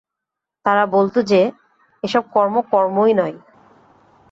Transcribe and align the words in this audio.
তারা 0.65 0.83
বলত 0.85 1.15
যে, 1.23 1.41
এ-সব 2.03 2.23
কর্ম 2.31 2.55
কর্মই 2.71 3.13
নয়। 3.13 3.37